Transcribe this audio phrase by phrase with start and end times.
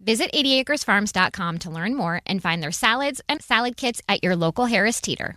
[0.00, 4.66] Visit 80acresfarms.com to learn more and find their salads and salad kits at your local
[4.66, 5.36] Harris Teeter.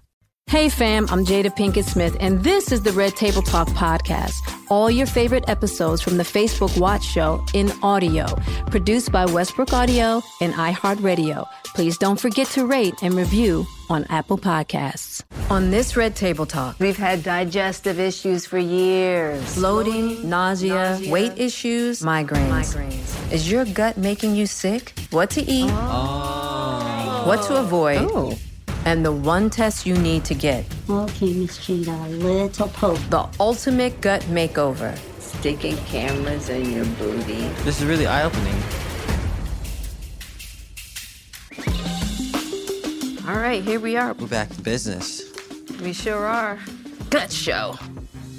[0.49, 4.33] Hey fam, I'm Jada Pinkett Smith, and this is the Red Table Talk podcast.
[4.71, 8.25] All your favorite episodes from the Facebook Watch Show in audio,
[8.71, 11.47] produced by Westbrook Audio and iHeartRadio.
[11.75, 15.23] Please don't forget to rate and review on Apple Podcasts.
[15.49, 21.33] On this Red Table Talk, we've had digestive issues for years bloating, nausea, nausea weight
[21.37, 22.75] issues, migraines.
[22.75, 23.31] migraines.
[23.33, 24.93] Is your gut making you sick?
[25.09, 25.71] What to eat?
[25.71, 27.23] Oh.
[27.25, 28.07] What to avoid?
[28.11, 28.37] Oh
[28.85, 30.65] and the one test you need to get.
[30.89, 32.99] Okay, Miss Jada, a little poke.
[33.09, 34.97] The ultimate gut makeover.
[35.19, 37.47] Sticking cameras in your booty.
[37.65, 38.55] This is really eye opening.
[43.27, 44.13] All right, here we are.
[44.13, 45.28] We're back to business.
[45.81, 46.59] We sure are.
[47.09, 47.77] Gut show.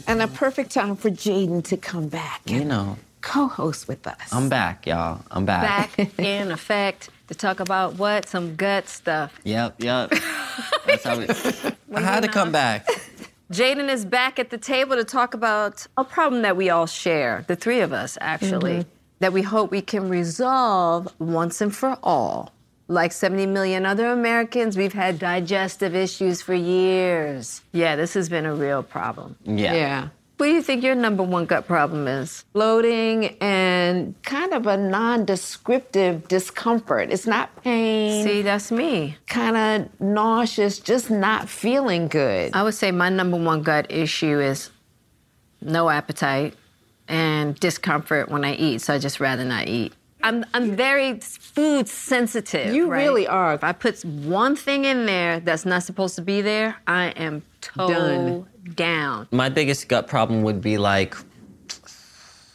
[0.07, 2.43] And a perfect time for Jaden to come back.
[2.45, 2.99] You know.
[3.23, 4.33] Co host with us.
[4.33, 5.23] I'm back, y'all.
[5.31, 5.97] I'm back.
[5.97, 8.29] Back in effect to talk about what?
[8.29, 9.39] Some gut stuff.
[9.45, 10.11] Yep, yep.
[10.87, 11.27] That's how we.
[11.95, 12.87] I had to come back.
[13.53, 17.45] Jaden is back at the table to talk about a problem that we all share,
[17.49, 18.91] the three of us actually, mm-hmm.
[19.19, 22.53] that we hope we can resolve once and for all.
[22.91, 27.63] Like 70 million other Americans, we've had digestive issues for years.
[27.71, 29.37] Yeah, this has been a real problem.
[29.45, 29.75] Yeah.
[29.75, 30.09] Yeah.
[30.39, 32.45] What do you think your number one gut problem is?
[32.53, 37.13] Bloating and kind of a non-descriptive discomfort.
[37.13, 38.25] It's not pain.
[38.27, 39.17] See, that's me.
[39.29, 42.51] Kind of nauseous, just not feeling good.
[42.55, 44.71] I would say my number one gut issue is
[45.61, 46.55] no appetite
[47.07, 49.93] and discomfort when I eat, so I just rather not eat.
[50.23, 52.75] I'm I'm very food sensitive.
[52.75, 53.05] You right?
[53.05, 53.55] really are.
[53.55, 57.43] If I put one thing in there that's not supposed to be there, I am
[57.61, 58.47] toe Done.
[58.75, 59.29] down.
[59.31, 61.17] My biggest gut problem would be like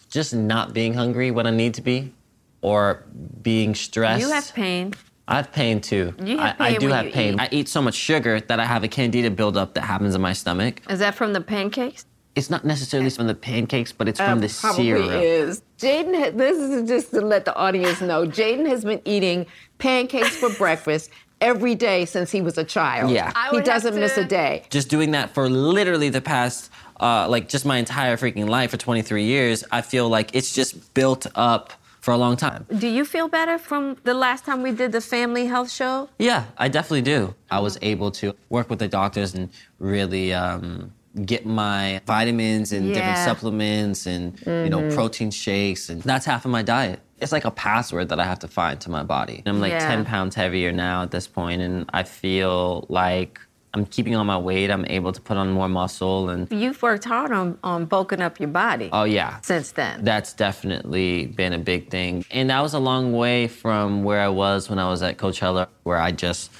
[0.09, 2.13] just not being hungry when I need to be,
[2.61, 3.03] or
[3.41, 4.21] being stressed.
[4.21, 4.93] You have pain.
[5.27, 6.13] I have pain too.
[6.23, 7.33] You have I, pain I do when have you pain.
[7.33, 7.39] eat.
[7.41, 10.33] I eat so much sugar that I have a candida buildup that happens in my
[10.33, 10.81] stomach.
[10.89, 12.05] Is that from the pancakes?
[12.35, 15.21] It's not necessarily from the pancakes, but it's from Uh, the probably syrup.
[15.23, 15.61] is.
[15.79, 18.25] Jaden, this is just to let the audience know.
[18.25, 19.45] Jaden has been eating
[19.77, 21.09] pancakes for breakfast
[21.41, 23.11] every day since he was a child.
[23.11, 23.31] Yeah.
[23.35, 24.63] I he doesn't miss a day.
[24.69, 26.69] Just doing that for literally the past,
[26.99, 30.93] uh, like just my entire freaking life for 23 years, I feel like it's just
[30.93, 31.71] built up
[32.01, 32.65] for a long time.
[32.77, 36.07] Do you feel better from the last time we did the family health show?
[36.19, 37.33] Yeah, I definitely do.
[37.49, 39.49] I was able to work with the doctors and
[39.79, 40.91] really um,
[41.23, 44.95] get my vitamins and different supplements and you know mm-hmm.
[44.95, 46.99] protein shakes and that's half of my diet.
[47.19, 49.41] It's like a password that I have to find to my body.
[49.45, 49.87] I'm like Yeah.
[49.87, 53.39] 10 pounds heavier now at this point and I feel like
[53.73, 54.71] I'm keeping on my weight.
[54.71, 58.39] I'm able to put on more muscle and You've worked hard on, on bulking up
[58.39, 59.39] your body oh yeah.
[59.41, 60.03] since then.
[60.03, 62.25] That's definitely been a big thing.
[62.31, 65.67] And that was a long way from where I was when I was at Coachella,
[65.83, 66.51] where I just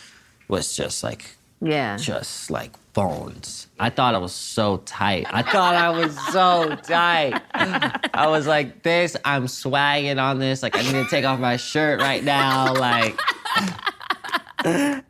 [0.48, 1.98] was just like, Yeah.
[1.98, 3.68] just like bones.
[3.80, 5.28] I thought I was so tight.
[5.30, 7.40] I thought I was so tight.
[7.54, 10.64] I was like, this, I'm swagging on this.
[10.64, 12.74] Like, I need to take off my shirt right now.
[12.74, 13.20] Like,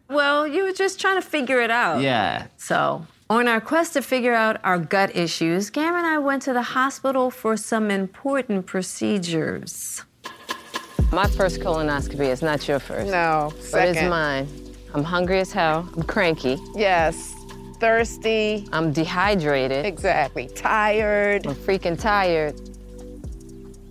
[0.10, 2.02] Well, you were just trying to figure it out.
[2.02, 2.48] yeah.
[2.58, 6.54] So, on our quest to figure out our gut issues, Gam and I went to
[6.54, 10.04] the hospital for some important procedures.
[11.12, 13.12] My first colonoscopy is not your first.
[13.12, 13.72] No, second.
[13.72, 14.48] But it's mine.
[14.94, 15.88] I'm hungry as hell.
[15.96, 16.58] I'm cranky.
[16.76, 17.35] Yes.
[17.76, 18.68] Thirsty.
[18.72, 19.86] I'm dehydrated.
[19.86, 20.48] Exactly.
[20.48, 21.46] Tired.
[21.46, 22.60] I'm freaking tired.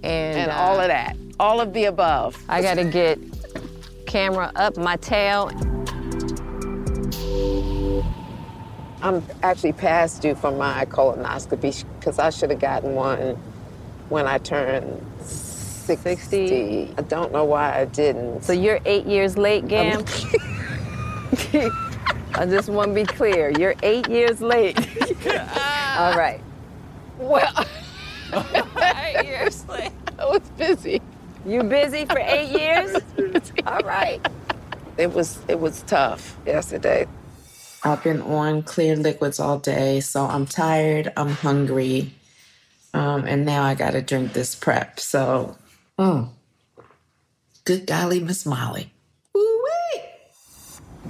[0.02, 1.16] And, And uh, all of that.
[1.38, 2.42] All of the above.
[2.48, 3.18] I gotta get
[4.06, 5.50] camera up my tail.
[9.02, 13.36] I'm actually past due for my colonoscopy because I should have gotten one
[14.08, 16.94] when I turned 60.
[16.96, 18.44] I don't know why I didn't.
[18.44, 20.04] So you're eight years late, Gam?
[22.34, 23.50] I just want to be clear.
[23.50, 24.78] You're eight years late.
[25.98, 26.40] all right.
[27.18, 27.66] Well,
[28.82, 29.92] Eight years late.
[30.18, 31.00] I was busy.
[31.46, 32.96] You busy for eight years?
[33.66, 34.20] All right.
[34.98, 37.06] It was it was tough yesterday.
[37.84, 42.14] I've been on clear liquids all day, so I'm tired, I'm hungry,
[42.94, 45.00] um, and now I gotta drink this prep.
[45.00, 45.58] So,
[45.98, 46.30] oh,
[47.66, 48.93] good golly, Miss Molly.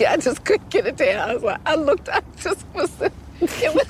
[0.00, 1.28] I just couldn't get it down.
[1.30, 3.12] I was like, I looked, I just was, it
[3.74, 3.86] was,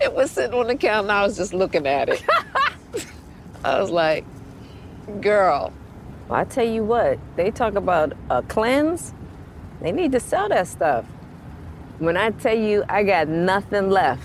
[0.00, 1.00] it was sitting on the counter.
[1.08, 2.22] and I was just looking at it.
[3.64, 4.24] I was like,
[5.20, 5.72] girl.
[6.28, 9.12] Well, I tell you what, they talk about a cleanse.
[9.80, 11.04] They need to sell that stuff.
[11.98, 14.22] When I tell you I got nothing left.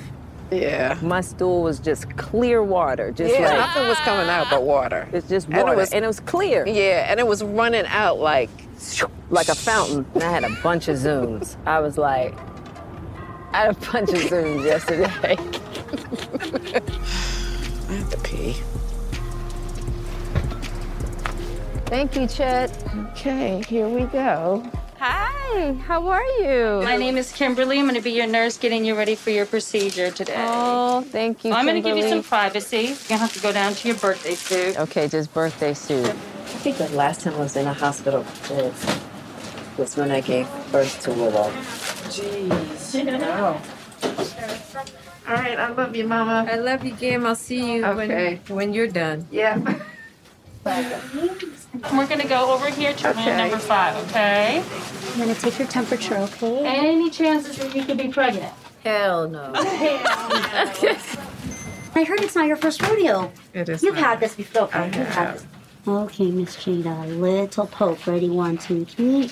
[0.51, 0.97] Yeah.
[1.01, 3.11] My stool was just clear water.
[3.11, 5.07] Just yeah, like nothing was coming out but water.
[5.13, 5.77] It's just And it water.
[5.77, 6.67] was- and it was clear.
[6.67, 8.49] Yeah, and it was running out like
[9.29, 10.05] like a fountain.
[10.13, 11.55] And I had a bunch of zooms.
[11.65, 12.35] I was like,
[13.53, 15.05] I had a bunch of zooms yesterday.
[17.89, 18.55] I have to pee.
[21.87, 22.71] Thank you, Chet.
[23.11, 24.63] Okay, here we go.
[24.99, 26.81] Hi, how are you?
[26.83, 27.79] My name is Kimberly.
[27.79, 30.35] I'm going to be your nurse getting you ready for your procedure today.
[30.37, 31.51] Oh, thank you.
[31.51, 32.77] I'm going to give you some privacy.
[32.77, 34.79] You're going to have to go down to your birthday suit.
[34.79, 36.15] Okay, just birthday suit.
[36.53, 38.99] I think the last time I was in a hospital was,
[39.77, 41.49] was when I gave birth to Willow.
[42.11, 42.79] Jeez.
[43.21, 43.61] Wow.
[45.27, 46.45] All right, I love you, Mama.
[46.51, 47.25] I love you, Gam.
[47.25, 48.39] I'll see you Okay.
[48.47, 49.27] when, when you're done.
[49.31, 49.57] Yeah.
[50.65, 54.61] We're going to go over here to room number five, okay?
[55.13, 56.65] I'm gonna take your temperature, okay?
[56.65, 58.53] Any chances that you could be pregnant?
[58.83, 59.51] Hell no.
[59.55, 61.03] I
[62.03, 63.31] heard it's not your first rodeo.
[63.53, 63.83] It is.
[63.83, 64.03] You've not.
[64.03, 64.63] had this before.
[64.63, 65.45] Okay, you've had this.
[65.87, 68.05] Okay, Miss Jada, a little poke.
[68.05, 68.29] Ready?
[68.29, 69.31] One, two, three.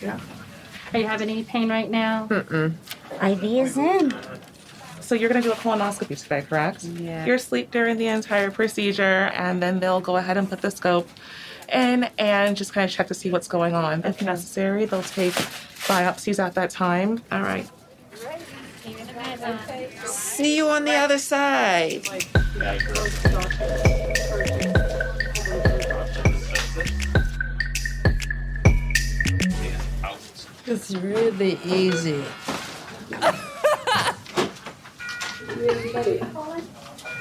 [0.00, 0.18] Yeah.
[0.92, 2.26] Are you having any pain right now?
[2.28, 2.74] Mm-mm.
[3.22, 4.12] IV is in.
[5.00, 6.84] So you're going to do a colonoscopy today, correct?
[6.84, 7.24] Yeah.
[7.26, 11.08] You're asleep during the entire procedure, and then they'll go ahead and put the scope
[11.72, 14.04] in and just kind of check to see what's going on.
[14.04, 17.22] If necessary, they'll take biopsies at that time.
[17.30, 17.68] All right.
[20.06, 22.04] See you on the other side.
[30.66, 32.24] It's really easy.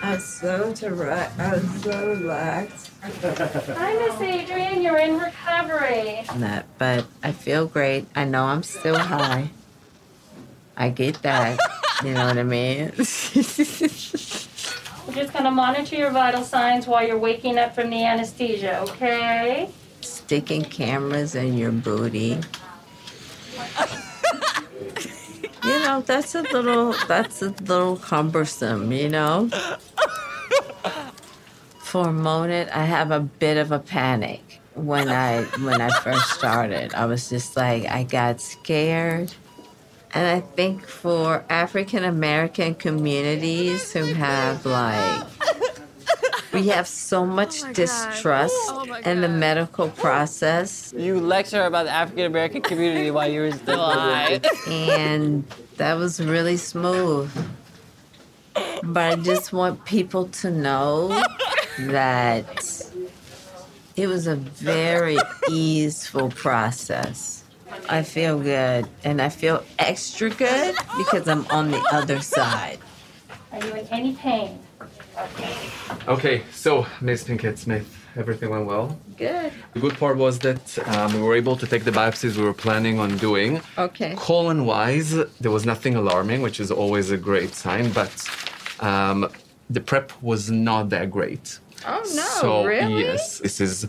[0.02, 2.90] I'm so to I'm so relaxed.
[3.02, 4.82] Hi, Miss Adrian.
[4.82, 6.24] You're in recovery.
[6.38, 8.06] Not, but I feel great.
[8.16, 9.50] I know I'm still high.
[10.78, 11.60] I get that.
[12.02, 12.94] You know what I mean?
[12.98, 13.04] We're
[15.16, 19.70] just going to monitor your vital signs while you're waking up from the anesthesia, okay?
[20.00, 22.40] Sticking cameras in your booty.
[25.66, 29.50] You know, that's a little that's a little cumbersome, you know?
[31.80, 36.30] For a moment I have a bit of a panic when I when I first
[36.32, 36.94] started.
[36.94, 39.34] I was just like I got scared.
[40.16, 45.26] And I think for African American communities who have like
[46.54, 48.56] we have so much distrust
[49.06, 50.94] in the medical process.
[50.96, 54.40] You lecture about the African American community while you were still high.
[54.68, 55.46] and
[55.78, 57.32] that was really smooth.
[58.84, 61.08] But I just want people to know
[61.80, 62.84] that
[63.96, 65.18] it was a very
[65.50, 67.44] easeful process.
[67.90, 68.88] I feel good.
[69.04, 72.80] And I feel extra good because I'm on the other side.
[73.52, 74.60] Are you in any pain?
[76.08, 79.00] Okay, so Miss Pinkett Smith, everything went well.
[79.18, 79.54] Good.
[79.74, 82.54] The good part was that um, we were able to take the biopsies we were
[82.54, 83.62] planning on doing.
[83.78, 84.14] Okay.
[84.18, 88.12] Colon wise, there was nothing alarming, which is always a great sign, but
[88.80, 89.30] um,
[89.70, 91.60] the prep was not that great.
[91.86, 93.02] Oh no, so, really?
[93.02, 93.88] yes, this is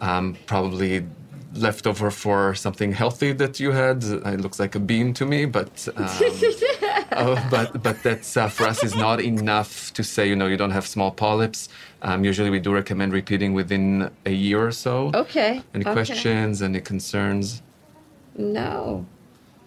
[0.00, 1.06] um, probably
[1.54, 4.02] leftover for something healthy that you had.
[4.04, 5.88] It looks like a bean to me, but.
[7.14, 10.56] Uh, but but that's uh, for us is not enough to say you know you
[10.56, 11.68] don't have small polyps.
[12.02, 15.10] Um, usually we do recommend repeating within a year or so.
[15.14, 15.62] Okay.
[15.72, 15.92] Any okay.
[15.92, 16.62] questions?
[16.62, 17.62] Any concerns?
[18.36, 19.06] No.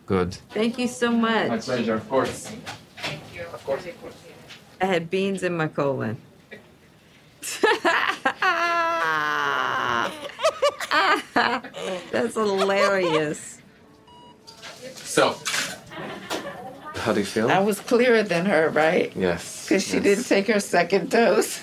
[0.06, 0.36] Good.
[0.52, 1.50] Thank you so much.
[1.50, 1.96] My pleasure.
[1.96, 2.52] Of course.
[2.98, 3.42] Thank you.
[3.54, 3.88] Of course.
[4.80, 6.18] I had beans in my colon.
[12.12, 13.62] That's hilarious.
[14.96, 15.36] So,
[17.08, 17.50] how do you feel?
[17.50, 19.14] I was clearer than her, right?
[19.16, 19.64] Yes.
[19.64, 20.04] Because she yes.
[20.04, 21.56] didn't take her second dose.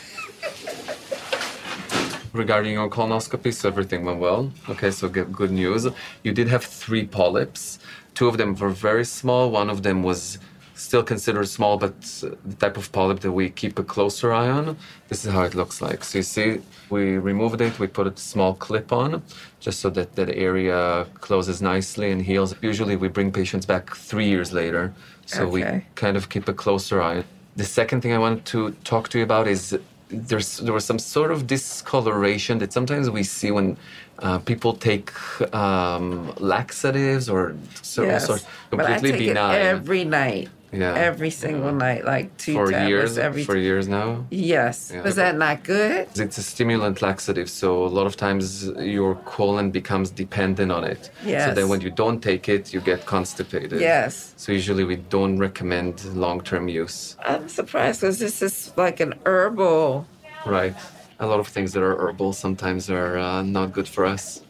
[2.32, 4.50] Regarding your colonoscopy, so everything went well.
[4.70, 5.86] Okay, so good, good news.
[6.22, 7.78] You did have three polyps.
[8.14, 9.50] Two of them were very small.
[9.50, 10.38] One of them was
[10.74, 14.76] still considered small, but the type of polyp that we keep a closer eye on.
[15.08, 16.04] This is how it looks like.
[16.04, 17.78] So you see, we removed it.
[17.78, 19.22] We put a small clip on,
[19.60, 22.54] just so that that area closes nicely and heals.
[22.60, 24.92] Usually, we bring patients back three years later,
[25.26, 25.64] so we
[25.94, 27.24] kind of keep a closer eye.
[27.56, 29.78] The second thing I wanted to talk to you about is
[30.08, 33.76] there's there was some sort of discoloration that sometimes we see when
[34.20, 35.12] uh, people take
[35.54, 38.26] um, laxatives or so, yes.
[38.26, 39.54] sort but I completely take benign.
[39.56, 40.48] it every night.
[40.74, 40.94] Yeah.
[40.94, 44.26] Every single night, like two for tablets years, every for years now.
[44.30, 44.90] Yes.
[44.92, 45.02] Yeah.
[45.02, 46.08] Was that not good?
[46.16, 51.10] It's a stimulant laxative, so a lot of times your colon becomes dependent on it.
[51.24, 51.48] Yes.
[51.48, 53.80] So then when you don't take it, you get constipated.
[53.80, 54.34] Yes.
[54.36, 57.16] So usually we don't recommend long-term use.
[57.24, 60.06] I'm surprised because this is like an herbal.
[60.44, 60.74] Right.
[61.20, 64.42] A lot of things that are herbal sometimes are uh, not good for us.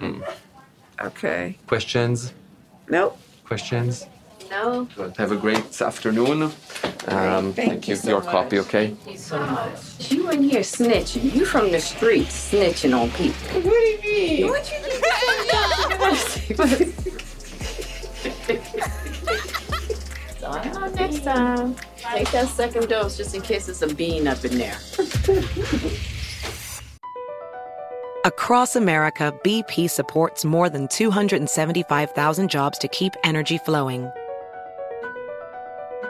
[0.00, 0.22] Mm.
[1.02, 1.58] Okay.
[1.66, 2.32] Questions?
[2.88, 3.18] Nope.
[3.44, 4.06] Questions?
[4.50, 4.86] No.
[4.94, 5.16] Good.
[5.16, 6.42] Have a great afternoon.
[6.42, 6.50] Um,
[7.52, 8.00] Thank thank you you.
[8.00, 8.30] so Your much.
[8.30, 8.88] copy, okay?
[8.88, 10.10] Thank you so much.
[10.10, 11.34] You in here snitching.
[11.34, 13.60] You from the streets snitching on people.
[13.60, 14.48] What do you mean?
[14.48, 15.02] What you mean?
[20.96, 24.78] Next time, take that second dose just in case there's a bean up in there.
[28.24, 34.10] Across America, BP supports more than 275,000 jobs to keep energy flowing.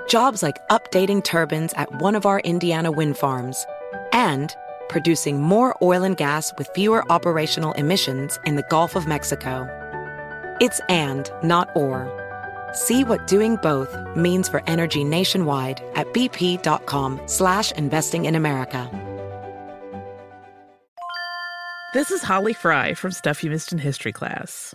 [0.09, 3.67] Jobs like updating turbines at one of our Indiana wind farms
[4.13, 4.55] and
[4.89, 9.67] producing more oil and gas with fewer operational emissions in the Gulf of Mexico.
[10.61, 12.13] It's and, not or.
[12.73, 18.89] See what doing both means for energy nationwide at bp.com slash investing in America.
[21.95, 24.75] This is Holly Fry from Stuff You Missed in History class.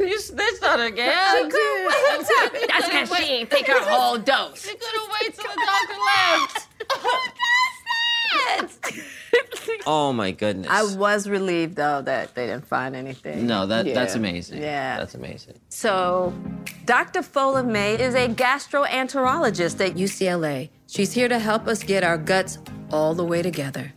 [0.00, 1.48] You snitched on her again.
[1.48, 4.62] That's because she ain't take her whole dose.
[4.66, 6.68] She couldn't wait till the doctor left.
[9.88, 10.68] Oh, oh my goodness.
[10.70, 13.46] I was relieved though that they didn't find anything.
[13.46, 14.60] no, that that's amazing.
[14.62, 14.96] Yeah.
[14.98, 15.54] That's amazing.
[15.68, 16.32] So,
[16.84, 17.20] Dr.
[17.20, 20.70] Fola May is a gastroenterologist at UCLA.
[20.86, 22.58] She's here to help us get our guts
[22.90, 23.92] all the way together.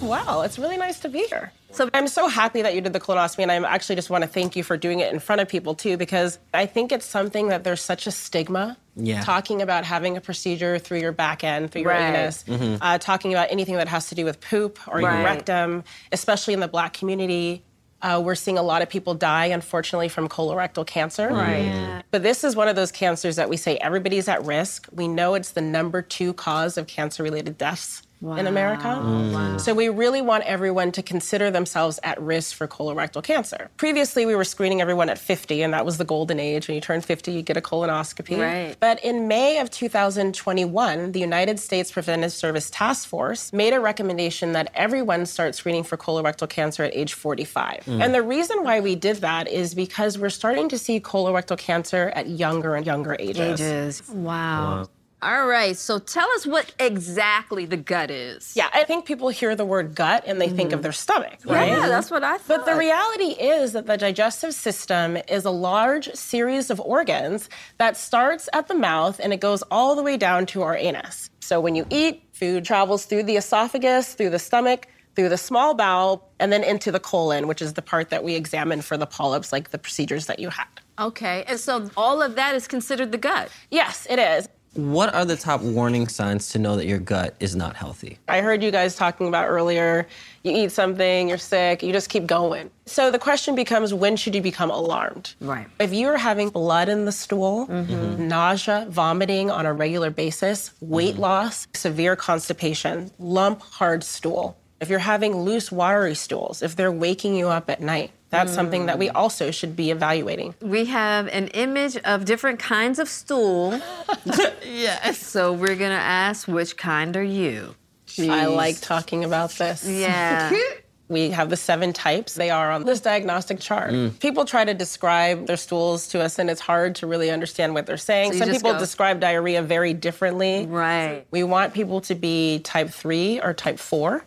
[0.00, 1.52] Wow, it's really nice to be here.
[1.78, 4.28] So I'm so happy that you did the colonoscopy, and I actually just want to
[4.28, 7.50] thank you for doing it in front of people too, because I think it's something
[7.50, 8.76] that there's such a stigma.
[8.96, 9.20] Yeah.
[9.20, 12.08] Talking about having a procedure through your back end, through your Right.
[12.16, 12.78] anus, Mhm.
[12.80, 16.58] uh, talking about anything that has to do with poop or your rectum, especially in
[16.58, 17.62] the black community.
[18.02, 21.28] Uh, we're seeing a lot of people die, unfortunately, from colorectal cancer.
[21.28, 21.66] Right.
[21.66, 22.02] Yeah.
[22.10, 24.88] But this is one of those cancers that we say everybody's at risk.
[24.92, 28.88] We know it's the number two cause of cancer related deaths in America.
[28.88, 29.56] Wow.
[29.58, 33.70] So we really want everyone to consider themselves at risk for colorectal cancer.
[33.76, 36.68] Previously, we were screening everyone at 50, and that was the golden age.
[36.68, 38.38] When you turn 50, you get a colonoscopy.
[38.38, 38.76] Right.
[38.80, 44.52] But in May of 2021, the United States Preventive Service Task Force made a recommendation
[44.52, 47.84] that everyone start screening for colorectal cancer at age 45.
[47.84, 48.04] Mm.
[48.04, 52.12] And the reason why we did that is because we're starting to see colorectal cancer
[52.14, 53.60] at younger and younger ages.
[53.60, 54.08] Ages.
[54.08, 54.88] Wow.
[55.20, 58.52] All right, so tell us what exactly the gut is.
[58.54, 60.82] Yeah, I think people hear the word gut and they think of mm-hmm.
[60.82, 61.68] their stomach, right?
[61.68, 62.64] Yeah, that's what I thought.
[62.64, 67.48] But the reality is that the digestive system is a large series of organs
[67.78, 71.30] that starts at the mouth and it goes all the way down to our anus.
[71.40, 75.74] So when you eat, food travels through the esophagus, through the stomach, through the small
[75.74, 79.06] bowel, and then into the colon, which is the part that we examine for the
[79.06, 80.68] polyps, like the procedures that you had.
[81.00, 83.50] Okay, and so all of that is considered the gut.
[83.68, 84.48] Yes, it is.
[84.78, 88.16] What are the top warning signs to know that your gut is not healthy?
[88.28, 90.06] I heard you guys talking about earlier.
[90.44, 92.70] You eat something, you're sick, you just keep going.
[92.86, 95.34] So the question becomes when should you become alarmed?
[95.40, 95.66] Right.
[95.80, 98.28] If you're having blood in the stool, mm-hmm.
[98.28, 101.22] nausea, vomiting on a regular basis, weight mm-hmm.
[101.22, 107.34] loss, severe constipation, lump hard stool, if you're having loose, watery stools, if they're waking
[107.34, 110.54] you up at night, that's something that we also should be evaluating.
[110.60, 113.80] We have an image of different kinds of stool.
[114.64, 115.18] yes.
[115.18, 117.74] So we're gonna ask which kind are you?
[118.18, 119.88] I like talking about this.
[119.88, 120.52] Yeah.
[121.10, 122.34] We have the seven types.
[122.34, 123.92] They are on this diagnostic chart.
[123.92, 124.20] Mm.
[124.20, 127.86] People try to describe their stools to us, and it's hard to really understand what
[127.86, 128.34] they're saying.
[128.34, 130.66] So Some people go- describe diarrhea very differently.
[130.66, 131.24] Right.
[131.30, 134.24] We want people to be type three or type four.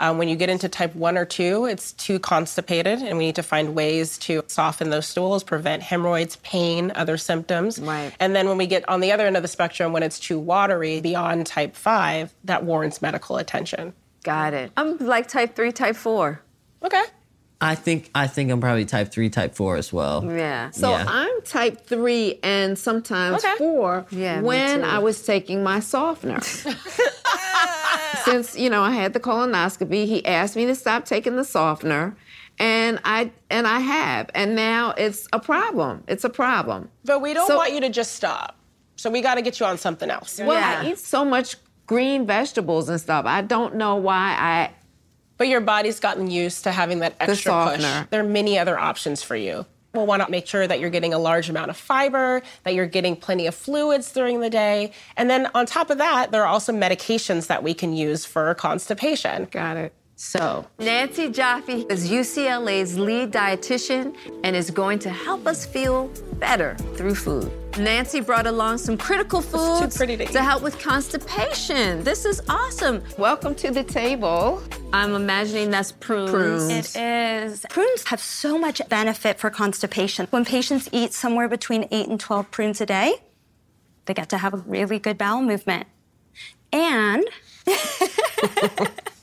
[0.00, 3.36] Um, when you get into type one or two, it's too constipated, and we need
[3.36, 7.78] to find ways to soften those stools, prevent hemorrhoids, pain, other symptoms.
[7.78, 8.12] Right.
[8.18, 10.38] And then when we get on the other end of the spectrum, when it's too
[10.38, 13.92] watery, beyond type five, that warrants medical attention.
[14.24, 14.72] Got it.
[14.76, 16.40] I'm like type three, type four.
[16.82, 17.04] Okay.
[17.62, 20.24] I think I think I'm probably type three, type four as well.
[20.24, 20.70] Yeah.
[20.70, 21.04] So Yeah.
[21.06, 23.54] I'm type three and sometimes Okay.
[23.58, 24.82] four Yeah, when.
[24.82, 26.40] I was taking my softener.
[28.24, 32.16] Since, you know, I had the colonoscopy, he asked me to stop taking the softener.
[32.58, 34.30] And I and I have.
[34.34, 36.04] And now it's a problem.
[36.08, 36.90] It's a problem.
[37.04, 38.56] But we don't So- want you to just stop.
[38.96, 40.38] So we got to get you on something else.
[40.38, 43.24] Well, I eat so much green vegetables and stuff.
[43.24, 44.70] I don't know why I
[45.40, 47.80] But your body's gotten used to having that The extra push.
[48.10, 49.64] There are many other options for you.
[49.94, 52.84] We'll want to make sure that you're getting a large amount of fiber, that you're
[52.84, 54.92] getting plenty of fluids during the day.
[55.16, 58.54] And then on top of that, there are also medications that we can use for
[58.54, 59.46] constipation.
[59.50, 59.94] got it.
[60.22, 66.76] So, Nancee Jaffe is UCLA's lead dietitian and is going to help us feel better
[66.94, 67.50] through food.
[67.78, 70.34] Nancee brought along some critical foods pretty to eat.
[70.34, 72.04] help with constipation.
[72.04, 73.02] This is awesome.
[73.16, 74.62] Welcome to the table.
[74.92, 76.30] I'm imagining that's prunes.
[76.30, 76.94] Prunes.
[76.94, 77.64] It is.
[77.70, 80.26] Prunes have so much benefit for constipation.
[80.28, 83.14] When patients eat somewhere between 8 and 12 prunes a day,
[84.04, 85.86] they get to have a really good bowel movement.
[86.74, 87.24] And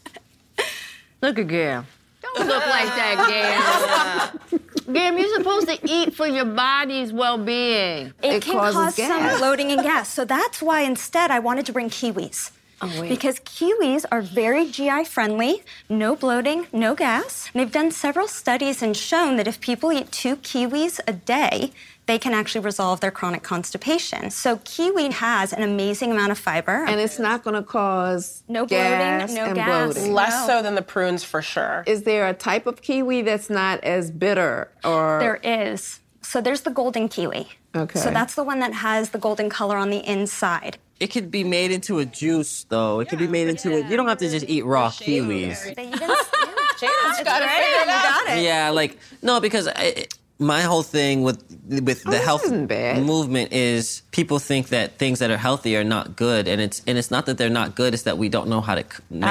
[1.21, 1.86] Look at Gail.
[2.21, 4.60] Don't look like that, Gail.
[4.93, 8.13] Gail, you're supposed to eat for your body's well-being.
[8.23, 9.08] it, can causes cause gas.
[9.08, 10.13] some bloating and gas.
[10.13, 12.51] So that's why instead I wanted to bring kiwis.
[12.80, 17.49] Oh, because kiwis are very GI friendly, no bloating, no gas.
[17.53, 21.71] They've done several studies and shown that if people eat two kiwis a day,
[22.07, 24.31] they can actually resolve their chronic constipation.
[24.31, 26.85] So kiwi has an amazing amount of fiber.
[26.85, 29.93] And it's not going to cause no gas bloating, no and gas.
[29.93, 30.13] bloating.
[30.13, 31.83] Less so than the prunes for sure.
[31.85, 35.99] Is there a type of kiwi that's not as bitter or There is.
[36.21, 37.47] So there's the golden kiwi.
[37.75, 37.99] Okay.
[37.99, 40.77] So that's the one that has the golden color on the inside.
[40.99, 43.01] It could be made into a juice, though.
[43.01, 43.87] It could be made into a.
[43.87, 45.75] You don't have to just eat raw kiwis.
[45.75, 48.43] They even Jada's got it figured got it.
[48.43, 50.07] Yeah, like no, because I,
[50.39, 55.38] my whole thing with with the health movement is people think that things that are
[55.38, 58.17] healthy are not good, and it's and it's not that they're not good; it's that
[58.17, 59.30] we don't know how to c- make them.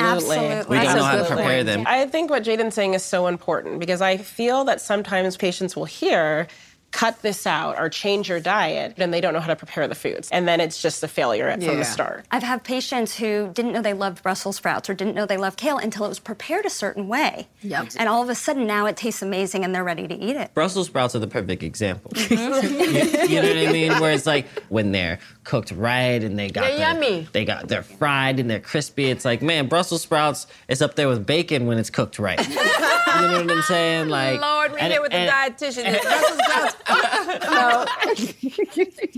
[0.00, 0.38] Absolutely.
[0.68, 1.66] We don't know how to That's a good prepare point.
[1.66, 1.84] them.
[1.86, 5.84] I think what Jaden's saying is so important because I feel that sometimes patients will
[5.84, 6.48] hear,
[6.92, 9.94] cut this out or change your diet, and they don't know how to prepare the
[9.94, 10.30] foods.
[10.32, 11.74] And then it's just a failure from Yeah.
[11.74, 12.24] the start.
[12.30, 15.58] I've had patients who didn't know they loved Brussels sprouts or didn't know they loved
[15.58, 17.48] kale until it was prepared a certain way.
[17.60, 17.88] Yep.
[17.98, 20.54] And all of a sudden now it tastes amazing and they're ready to eat it.
[20.54, 22.12] Brussels sprouts are the perfect example.
[22.16, 23.28] Mhm.
[23.28, 23.92] you know what I mean?
[24.00, 27.28] Where it's like when they're cooked right and they got They're the- yummy.
[27.32, 29.10] They got they're fried and they're crispy.
[29.10, 32.38] It's like man, Brussels sprouts is up there with bacon when it's cooked right.
[32.48, 34.08] you know what I'm saying?
[34.08, 36.02] Like Lord, me and- here with the and- dietitian.
[36.02, 36.76] Brussels sprouts.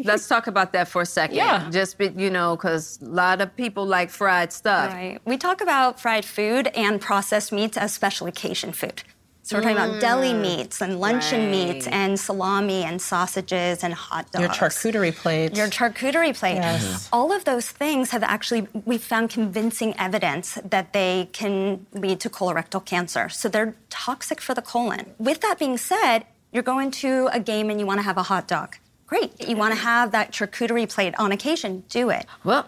[0.05, 1.37] Let's talk about that for a second.
[1.37, 1.69] Yeah.
[1.71, 4.93] Just be, you know, because a lot of people like fried stuff.
[4.93, 5.19] Right.
[5.25, 9.03] We talk about fried food and processed meats as special occasion food.
[9.43, 14.31] So we're talking about deli meats and luncheon meats and salami and sausages and hot
[14.31, 14.43] dogs.
[14.43, 15.57] Your charcuterie plate.
[15.57, 16.57] Your charcuterie plate.
[16.57, 16.85] Yes.
[16.85, 17.09] Mhm.
[17.15, 22.29] All of those things have actually, we found convincing evidence that they can lead to
[22.29, 23.31] colorectal cancer.
[23.31, 25.15] So they're toxic for the colon.
[25.19, 28.23] With that being said, you're going to a game and you want to have a
[28.23, 28.77] hot dog.
[29.07, 29.33] Great.
[29.49, 32.27] You want to have that charcuterie plate on occasion, do it.
[32.45, 32.67] Well,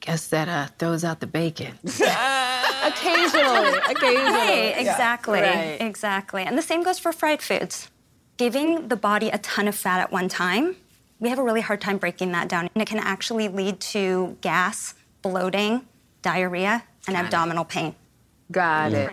[0.00, 1.78] guess that uh, throws out the bacon.
[2.84, 4.30] Occasionally, occasionally.
[4.30, 4.80] Right, Yeah.
[4.80, 5.76] exactly, Right.
[5.80, 6.42] exactly.
[6.44, 7.90] And the same goes for fried foods.
[8.36, 10.76] Giving the body a ton of fat at one time,
[11.18, 12.70] we have a really hard time breaking that down.
[12.74, 15.86] And it can actually lead to gas, bloating,
[16.22, 17.94] diarrhea, and abdominal pain.
[18.52, 19.12] Got it.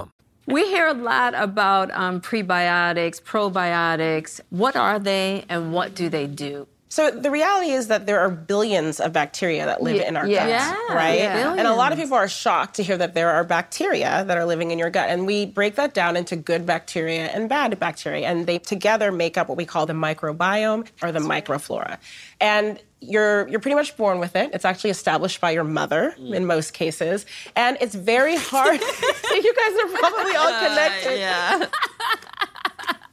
[0.47, 4.41] We hear a lot about um, prebiotics, probiotics.
[4.49, 6.67] What are they and what do they do?
[6.91, 10.69] So the reality is that there are billions of bacteria that live in our yes.
[10.69, 11.19] gut, Yeah, right?
[11.19, 11.55] yeah.
[11.55, 14.43] And a lot of people are shocked to hear that there are bacteria that are
[14.43, 18.27] living in your gut, and we break that down into good bacteria and bad bacteria,
[18.27, 21.97] and they together make up what we call the microbiome or the microflora.
[22.41, 24.51] And you're you're pretty much born with it.
[24.53, 26.35] It's actually established by your mother mm.
[26.35, 28.79] in most cases, and it's very hard.
[29.31, 31.19] you guys are probably all uh, connected.
[31.19, 31.67] yeah.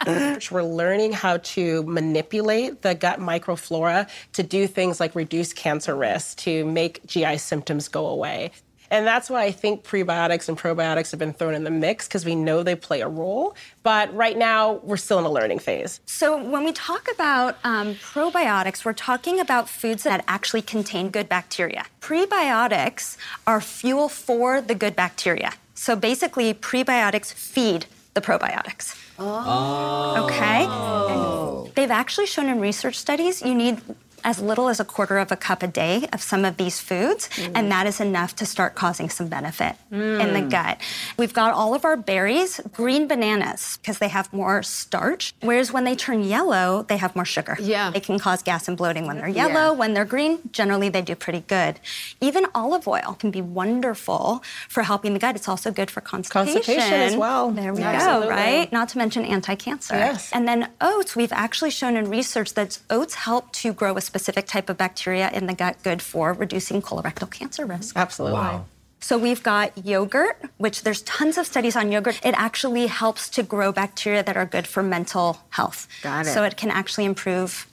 [0.50, 6.38] We're learning how to manipulate the gut microflora to do things like reduce cancer risk,
[6.38, 8.52] to make GI symptoms go away.
[8.90, 12.24] And that's why I think prebiotics and probiotics have been thrown in the mix because
[12.24, 13.54] we know they play a role.
[13.82, 16.00] But right now, we're still in a learning phase.
[16.06, 21.28] So, when we talk about um, probiotics, we're talking about foods that actually contain good
[21.28, 21.86] bacteria.
[22.00, 25.52] Prebiotics are fuel for the good bacteria.
[25.74, 28.96] So, basically, prebiotics feed the probiotics.
[29.18, 30.24] Oh.
[30.24, 30.66] Okay?
[30.66, 33.80] And they've actually shown in research studies you need
[34.28, 37.22] as little as a quarter of a cup a day of some of these foods,
[37.56, 40.50] and that is enough to start causing some benefit in the Mm.
[40.50, 40.76] gut.
[41.16, 45.84] We've got all of our berries, green bananas, because they have more starch, whereas when
[45.88, 47.56] they turn yellow, they have more sugar.
[47.58, 47.90] Yeah.
[47.94, 49.66] They can cause gas and bloating when they're yellow.
[49.72, 49.80] Yeah.
[49.80, 51.80] When they're green, generally they do pretty good.
[52.20, 55.36] Even olive oil can be wonderful for helping the gut.
[55.36, 56.54] It's also good for constipation.
[56.62, 57.50] Constipation as well.
[57.50, 58.28] There we Absolutely.
[58.28, 58.70] go, right?
[58.78, 59.94] Not to mention anti-cancer.
[59.96, 60.30] Yes.
[60.34, 64.17] And then oats, we've actually shown in research that oats help to grow a specific
[64.18, 67.96] type of bacteria in the gut, good for reducing colorectal cancer risk.
[67.96, 68.38] Absolutely.
[68.38, 68.64] Wow.
[69.00, 72.20] So we've got yogurt, which there's tons of studies on yogurt.
[72.24, 75.86] It actually helps to grow bacteria that are good for mental health.
[76.02, 76.30] Got it.
[76.30, 77.66] So it can actually improve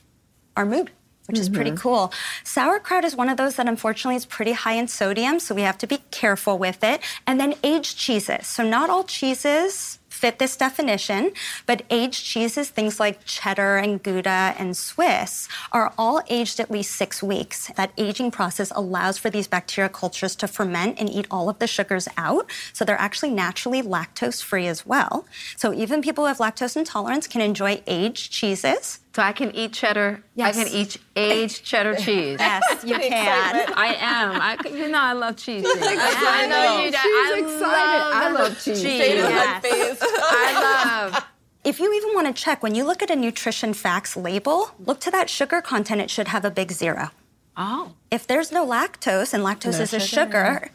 [0.55, 0.91] our mood.
[1.27, 1.79] Which is pretty mm-hmm.
[1.79, 2.13] cool.
[2.43, 5.79] Sauerkraut is one of those that unfortunately is pretty high in sodium, so we have
[5.79, 7.01] to be careful with it.
[7.25, 8.45] And then aged cheeses.
[8.45, 11.31] So, not all cheeses fit this definition,
[11.65, 16.95] but aged cheeses, things like cheddar and Gouda and Swiss, are all aged at least
[16.95, 17.71] six weeks.
[17.75, 21.67] That aging process allows for these bacteria cultures to ferment and eat all of the
[21.67, 22.49] sugars out.
[22.73, 25.25] So they're actually naturally lactose free as well.
[25.57, 28.99] So even people who have lactose intolerance can enjoy aged cheeses.
[29.15, 30.21] So I can eat cheddar.
[30.35, 30.57] Yes.
[30.57, 32.35] I can eat aged cheddar cheese.
[32.37, 33.73] Yes, you can.
[33.73, 34.41] I am.
[34.41, 35.63] I, you know, I love cheese.
[35.63, 35.97] excited.
[36.01, 36.97] I know you do.
[36.97, 37.61] I She's excited.
[37.61, 38.83] love, I love cheese.
[38.83, 39.99] Yes.
[40.03, 41.25] I love.
[41.63, 44.99] If you even want to check, when you look at a nutrition facts label, look
[44.99, 47.11] to that sugar content, it should have a big zero.
[47.55, 47.93] Oh.
[48.11, 50.25] If there's no lactose, and lactose No is a sugar.
[50.59, 50.69] sugar,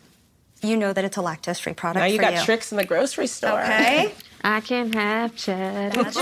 [0.63, 2.01] you know that it's a lactose free product.
[2.01, 2.45] Now you for got you.
[2.47, 3.61] tricks in the grocery store.
[3.61, 4.15] Okay.
[4.43, 6.03] I can have cheddar.
[6.03, 6.17] That's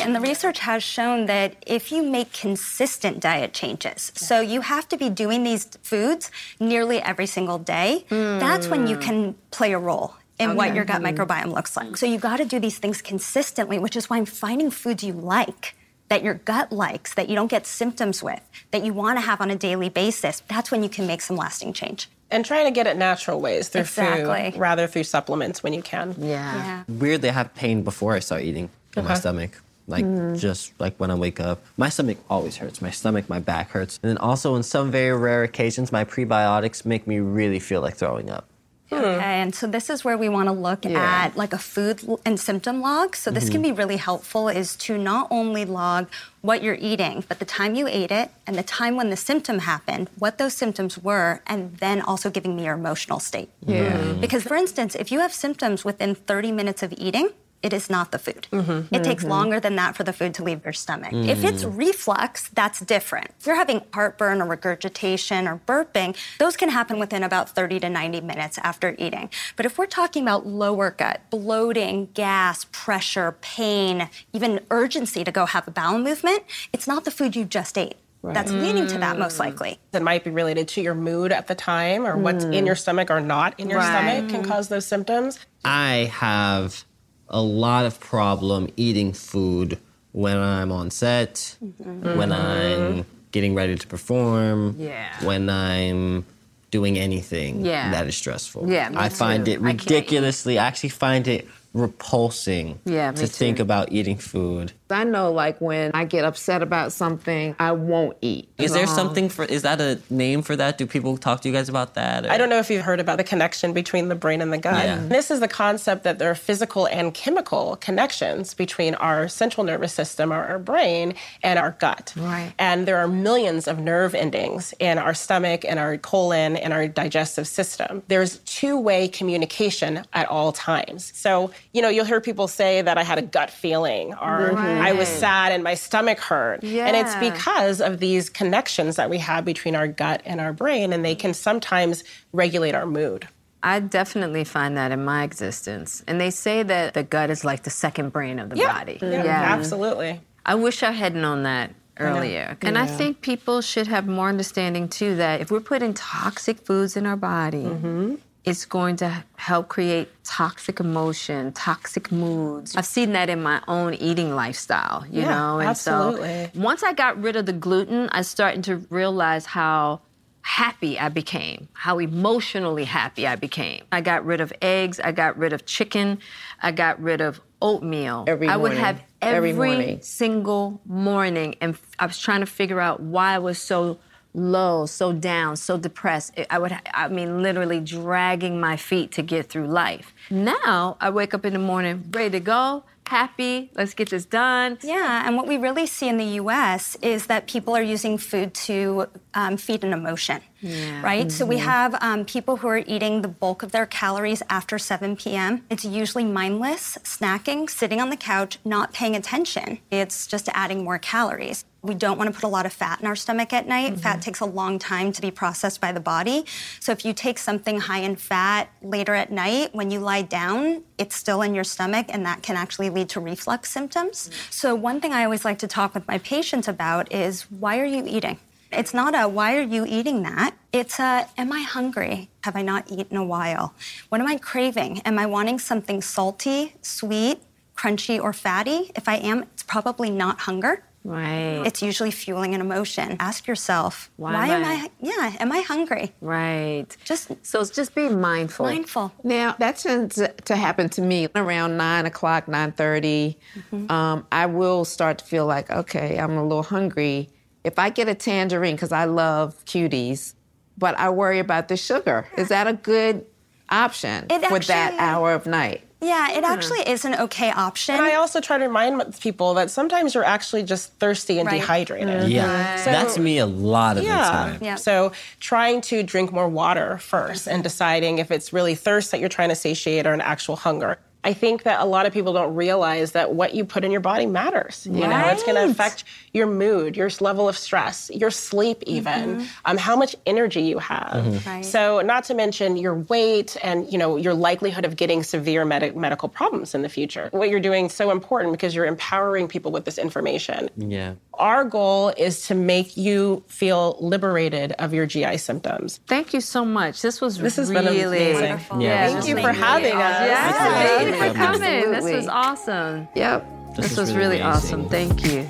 [0.00, 4.86] And the research has shown that if you make consistent diet changes, so you have
[4.88, 8.38] to be doing these foods nearly every single day, hmm.
[8.38, 11.96] that's when you can play a role in what your gut microbiome looks like.
[11.96, 15.12] So you've got to do these things consistently, which is why I'm finding foods you
[15.12, 15.74] like.
[16.10, 18.42] That your gut likes, that you don't get symptoms with,
[18.72, 21.34] that you want to have on a daily basis, that's when you can make some
[21.34, 22.10] lasting change.
[22.34, 24.50] And trying to get it natural ways through Exactly.
[24.50, 26.16] food rather through supplements when you can.
[26.18, 26.82] Yeah.
[26.88, 29.62] Weirdly, I have pain before I start eating in my stomach.
[29.86, 30.38] Like Mm.
[30.40, 32.80] just like when I wake up, my stomach always hurts.
[32.82, 36.84] My stomach, my back hurts, and then also on some very rare occasions, my prebiotics
[36.86, 38.46] make me really feel like throwing up.
[38.92, 40.98] Okay, and so this is where we want to look Yeah.
[41.00, 43.16] at like a food and symptom log.
[43.16, 43.62] So this can Mhm.
[43.68, 46.06] be really helpful is to not only log
[46.42, 49.60] what you're eating, but the time you ate it and the time when the symptom
[49.60, 53.48] happened, what those symptoms were, and then also giving me your emotional state.
[53.66, 54.12] Yeah.
[54.20, 57.30] Because for instance, if you have symptoms within 30 minutes of eating,
[57.64, 58.46] it is not the food.
[58.92, 59.28] It takes Mhm.
[59.30, 61.12] longer than that for the food to leave your stomach.
[61.12, 61.78] If it's Mm.
[61.78, 63.30] reflux, that's different.
[63.40, 67.88] If you're having heartburn or regurgitation or burping, those can happen within about 30 to
[67.88, 69.30] 90 minutes after eating.
[69.56, 75.46] But if we're talking about lower gut, bloating, gas, pressure, pain, even urgency to go
[75.46, 77.96] have a bowel movement, it's not the food you just ate.
[78.22, 79.78] That's leading to that most likely.
[79.92, 82.66] It might be related to your mood at the time or what's in Mm.
[82.68, 83.88] your stomach or not in your Right.
[83.88, 85.38] stomach can cause those symptoms.
[85.62, 86.84] I have
[87.28, 89.78] a lot of problem eating food
[90.12, 95.08] when I'm on set, when I'm getting ready to perform, Yeah.
[95.24, 96.24] when I'm
[96.70, 97.90] doing anything Yeah.
[97.90, 98.68] that is stressful.
[98.70, 99.52] Yeah, I find too.
[99.52, 100.58] it I ridiculously.
[100.58, 104.72] I actually find it repulsing Yeah, to think about eating food.
[104.94, 108.48] I know, like when I get upset about something, I won't eat.
[108.58, 109.44] Is there Um, something for?
[109.44, 110.78] Is that a name for that?
[110.78, 112.24] Do people talk to you guys about that?
[112.26, 114.58] or- I don't know if you've heard about the connection between the brain and the
[114.58, 114.84] gut.
[114.84, 114.98] Yeah.
[115.06, 119.92] This is the concept that there are physical and chemical connections between our central nervous
[119.92, 122.12] system, or our brain, and our gut.
[122.16, 122.52] Right.
[122.58, 126.86] And there are millions of nerve endings in our stomach and our colon and our
[126.88, 128.02] digestive system.
[128.08, 131.12] There's two way communication at all times.
[131.14, 134.52] So you know, you'll hear people say that I had a gut feeling or
[134.88, 136.62] I was sad and my stomach hurt.
[136.62, 140.92] And it's because of these connections that we have between our gut and our brain,
[140.92, 143.26] and they can sometimes regulate our mood.
[143.62, 146.04] I definitely find that in my existence.
[146.06, 148.72] And they say that the gut is like the second brain of the Yeah.
[148.72, 148.98] body.
[149.00, 149.24] Yeah,
[149.56, 150.20] absolutely.
[150.44, 152.58] I wish I had known that I earlier.
[152.60, 156.96] And I think people should have more understanding too that if we're putting toxic foods
[156.96, 158.14] in our body, Mm-hmm.
[158.44, 162.76] It's going to help create toxic emotion, toxic moods.
[162.76, 165.58] I've seen that in my own eating lifestyle, you Yeah, know?
[165.60, 166.50] And absolutely.
[166.54, 170.02] so once I got rid of the gluten, I started to realize how
[170.42, 173.82] happy I became, how emotionally happy I became.
[173.90, 176.18] I got rid of eggs, I got rid of chicken,
[176.62, 178.24] I got rid of oatmeal.
[178.26, 178.84] Every I would morning.
[178.84, 180.02] have Every every, morning.
[180.02, 183.98] single morning, and I was trying to figure out why I was so
[184.34, 186.38] low, so down, so depressed.
[186.50, 190.12] I would, I mean, literally dragging my feet to get through life.
[190.30, 193.70] Now I wake up in the morning ready to go, happy.
[193.74, 194.78] Let's get this done.
[194.82, 198.54] Yeah, and what we really see in the US is that people are using food
[198.54, 200.40] to um, feed an emotion.
[200.64, 201.02] Yeah.
[201.02, 201.30] Right?
[201.30, 201.60] So we Mhm.
[201.74, 205.62] have um, people who are eating the bulk of their calories after 7 p.m.
[205.68, 209.78] It's usually mindless, snacking, sitting on the couch, not paying attention.
[209.90, 211.64] It's just adding more calories.
[211.82, 214.00] We don't want to put a lot of fat in our stomach at night.
[214.00, 216.46] Fat takes a long time to be processed by the body.
[216.80, 220.82] So if you take something high in fat later at night, when you lie down,
[220.96, 224.30] it's still in your stomach, and that can actually lead to reflux symptoms.
[224.48, 227.84] So one thing I always like to talk with my patients about is why are
[227.84, 228.38] you eating?
[228.76, 230.54] It's not a why are you eating that?
[230.72, 232.30] It's a am I hungry?
[232.42, 233.74] Have I not eaten a while?
[234.08, 235.00] What am I craving?
[235.04, 237.40] Am I wanting something salty, sweet,
[237.76, 238.90] crunchy, or fatty?
[238.96, 240.82] If I am, it's probably not hunger.
[241.06, 241.62] Right.
[241.66, 243.18] It's usually fueling an emotion.
[243.20, 246.14] Ask yourself, Why why, am am I- I, yeah, am I hungry?
[246.22, 246.86] Right.
[247.04, 248.64] Just so it's just being mindful.
[248.64, 249.12] Mindful.
[249.22, 250.14] Now that tends
[250.46, 253.90] to happen to me around nine o'clock, nine Mm-hmm.
[253.90, 257.28] Um, I will start to feel like, okay, I'm a little hungry.
[257.64, 260.34] If I get a tangerine, because I love cuties,
[260.76, 262.28] but I worry about the sugar.
[262.36, 263.26] Is that a good
[263.70, 265.82] option It for that hour of night?
[266.04, 266.44] Yeah, it hmm.
[266.44, 267.94] actually is an okay option.
[267.94, 271.60] And I also try to remind people that sometimes you're actually just thirsty and Right.
[271.60, 272.08] dehydrated.
[272.08, 272.30] Mm-hmm.
[272.30, 274.16] Yeah, So- that's me a lot of yeah.
[274.18, 274.58] the time.
[274.60, 274.74] Yeah.
[274.74, 279.30] So trying to drink more water first and deciding if it's really thirst that you're
[279.30, 280.98] trying to satiate or an actual hunger.
[281.24, 284.00] I think that a lot of people don't realize that what you put in your
[284.02, 284.86] body matters.
[284.90, 289.46] You know, it's going to affect your mood, your level of stress, your sleep, even,
[289.64, 291.24] um, how much energy you have.
[291.24, 291.46] Mhm.
[291.46, 291.64] Right.
[291.64, 295.92] So, not to mention your weight and you know your likelihood of getting severe medi-
[295.92, 297.28] medical problems in the future.
[297.32, 300.68] What you're doing is so important because you're empowering people with this information.
[300.76, 301.14] Yeah.
[301.34, 305.98] Our goal is to make you feel liberated of your GI symptoms.
[306.06, 307.02] Thank you so much.
[307.02, 308.34] This was This has really been amazing.
[308.50, 308.80] Wonderful.
[308.82, 310.20] Yeah, Thank you for having us.
[310.28, 310.52] Yeah,
[310.98, 311.82] thank you for Absolutely.
[311.82, 311.92] coming.
[312.04, 313.08] This was awesome.
[313.14, 313.46] Yep.
[313.76, 314.88] This This, was was really really awesome.
[314.88, 315.46] Thank you.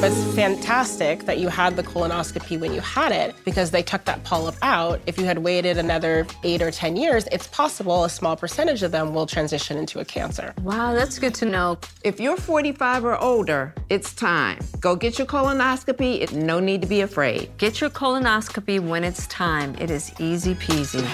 [0.00, 4.04] But it's fantastic that you had the colonoscopy when you had it because they took
[4.04, 5.00] that polyp out.
[5.06, 8.92] If you had waited another eight or 10 years, it's possible a small percentage of
[8.92, 10.54] them will transition into a cancer.
[10.62, 11.78] Wow, that's good to know.
[12.04, 14.58] If you're 45 or older, it's time.
[14.78, 16.20] Go get your colonoscopy.
[16.22, 17.50] It- No need to be afraid.
[17.58, 19.74] Get your colonoscopy when it's time.
[19.80, 21.04] It is easy peasy.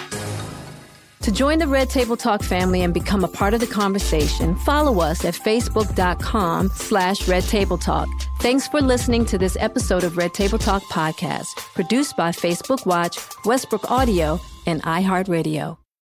[1.25, 5.01] To join the Red Table Talk family and become a part of the conversation, follow
[5.01, 8.11] us at facebook.com slash Red Table Talk.
[8.41, 13.19] Thanks for listening to this episode of Red Table Talk podcast, produced by Facebook Watch,
[13.47, 15.84] Westbrook Audio, and iHeartRadio.